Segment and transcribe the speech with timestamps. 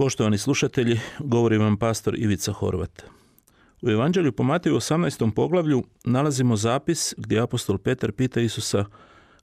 [0.00, 3.02] Poštovani slušatelji, govori vam pastor Ivica Horvat.
[3.82, 5.34] U Evanđelju po Mateju 18.
[5.34, 8.84] poglavlju nalazimo zapis gdje apostol Petar pita Isusa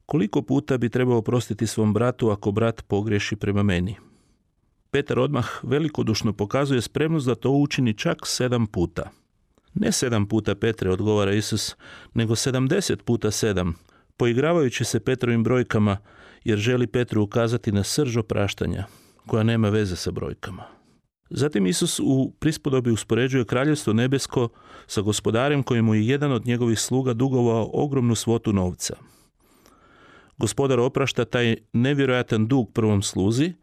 [0.06, 3.96] koliko puta bi trebao prostiti svom bratu ako brat pogriješi prema meni.
[4.92, 9.10] Petar odmah velikodušno pokazuje spremnost da to učini čak sedam puta.
[9.74, 11.76] Ne sedam puta Petre, odgovara Isus,
[12.14, 13.76] nego sedamdeset puta sedam,
[14.18, 15.98] poigravajući se Petrovim brojkama,
[16.44, 18.86] jer želi Petru ukazati na srž opraštanja,
[19.28, 20.64] koja nema veze sa brojkama.
[21.30, 24.50] Zatim Isus u prispodobi uspoređuje kraljevstvo nebesko
[24.88, 28.96] sa gospodarem kojemu je jedan od njegovih sluga dugovao ogromnu svotu novca.
[30.38, 33.54] Gospodar oprašta taj nevjerojatan dug prvom sluzi,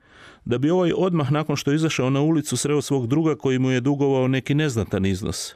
[0.45, 3.70] da bi ovaj odmah nakon što je izašao na ulicu sreo svog druga koji mu
[3.70, 5.55] je dugovao neki neznatan iznos.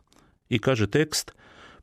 [0.49, 1.33] I kaže tekst,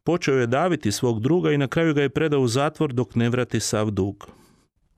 [0.03, 3.29] počeo je daviti svog druga i na kraju ga je predao u zatvor dok ne
[3.29, 4.27] vrati sav dug.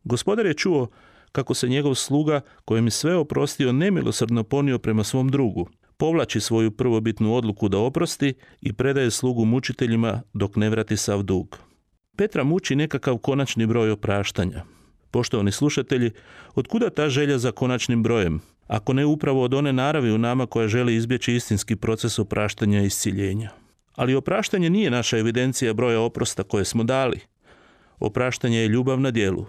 [0.04, 0.88] Gospodar je čuo
[1.38, 5.70] kako se njegov sluga, kojem je sve oprostio, nemilosrdno ponio prema svom drugu.
[5.98, 11.58] Povlači svoju prvobitnu odluku da oprosti i predaje slugu mučiteljima dok ne vrati sav dug.
[12.16, 14.64] Petra muči nekakav konačni broj opraštanja.
[15.12, 16.12] Poštovani slušatelji,
[16.56, 18.42] otkuda ta želja za konačnim brojem?
[18.68, 22.86] Ako ne upravo od one naravi u nama koja želi izbjeći istinski proces opraštanja i
[22.86, 23.50] isciljenja.
[23.96, 27.20] Ali opraštanje nije naša evidencija broja oprosta koje smo dali.
[28.00, 29.46] Opraštanje je ljubav na dijelu.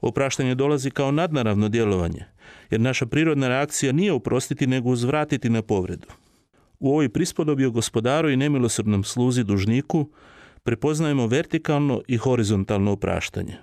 [0.00, 2.24] Opraštanje dolazi kao nadnaravno djelovanje,
[2.70, 6.06] jer naša prirodna reakcija nije oprostiti nego uzvratiti na povredu.
[6.78, 10.10] U ovoj prispodobi o gospodaru i nemilosrdnom sluzi dužniku
[10.62, 13.56] prepoznajemo vertikalno i horizontalno opraštanje.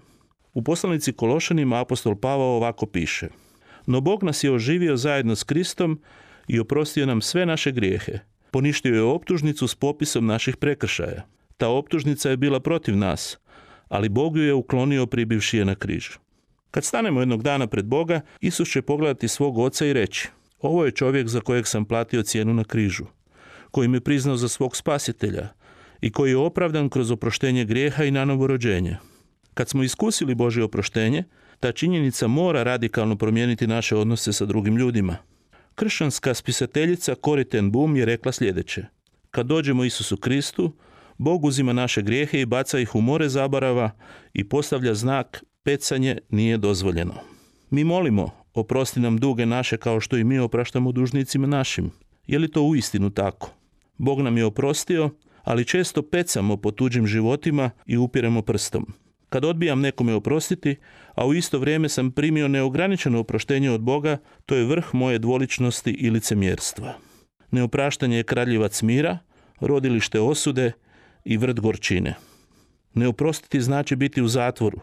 [0.54, 3.28] U poslanici Kološanima apostol Pavao ovako piše
[3.86, 6.02] No Bog nas je oživio zajedno s Kristom
[6.48, 8.20] i oprostio nam sve naše grijehe.
[8.52, 11.26] Poništio je optužnicu s popisom naših prekršaja.
[11.58, 13.38] Ta optužnica je bila protiv nas,
[13.88, 16.10] ali Bog ju je uklonio pribivši je na križ.
[16.74, 20.30] Kad stanemo jednog dana pred Boga, Isus će pogledati svog oca i reći
[20.62, 23.06] Ovo je čovjek za kojeg sam platio cijenu na križu,
[23.72, 25.48] koji me priznao za svog spasitelja
[26.02, 28.98] i koji je opravdan kroz oproštenje grijeha i nanovo rođenje.
[29.54, 31.24] Kad smo iskusili Božje oproštenje,
[31.60, 35.18] ta činjenica mora radikalno promijeniti naše odnose sa drugim ljudima.
[35.76, 38.86] Kršćanska spisateljica Corrie Boom je rekla sljedeće.
[39.32, 40.74] Kad dođemo Isusu Kristu,
[41.18, 43.92] Bog uzima naše grijehe i baca ih u more zabarava
[44.34, 47.14] i postavlja znak pecanje nije dozvoljeno.
[47.70, 51.92] Mi molimo, oprosti nam duge naše kao što i mi opraštamo dužnicima našim.
[52.28, 53.54] Je li to uistinu tako?
[53.98, 55.10] Bog nam je oprostio,
[55.44, 58.94] ali često pecamo po tuđim životima i upiremo prstom.
[59.30, 60.76] Kad odbijam nekome oprostiti,
[61.16, 65.92] a u isto vrijeme sam primio neograničeno oproštenje od Boga, to je vrh moje dvoličnosti
[65.92, 66.94] i licemjerstva.
[67.52, 69.18] Neopraštanje je kraljivac mira,
[69.60, 70.72] rodilište osude
[71.26, 72.16] i vrt gorčine.
[72.94, 74.80] Neoprostiti znači biti u zatvoru,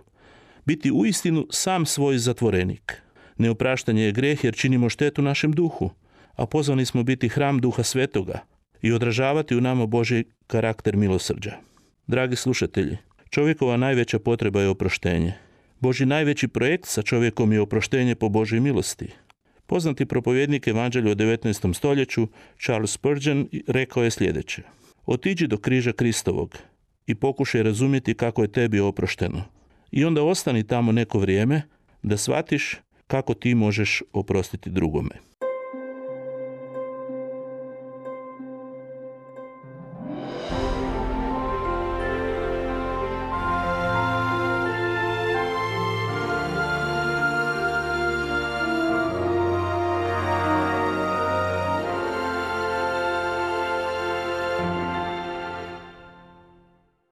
[0.70, 3.02] biti uistinu sam svoj zatvorenik.
[3.38, 5.90] Neopraštanje je greh jer činimo štetu našem duhu,
[6.34, 8.38] a pozvani smo biti hram duha svetoga
[8.82, 11.56] i odražavati u nama Boži karakter milosrđa.
[12.06, 12.96] Dragi slušatelji,
[13.30, 15.32] čovjekova najveća potreba je oproštenje.
[15.80, 19.08] Boži najveći projekt sa čovjekom je oproštenje po Božoj milosti.
[19.66, 21.74] Poznati propovjednik Evanđelja u 19.
[21.74, 22.28] stoljeću
[22.62, 24.62] Charles Spurgeon rekao je sljedeće.
[25.06, 26.58] Otiđi do križa Kristovog
[27.06, 29.59] i pokušaj razumjeti kako je tebi oprošteno
[29.90, 31.62] i onda ostani tamo neko vrijeme
[32.02, 35.29] da shvatiš kako ti možeš oprostiti drugome.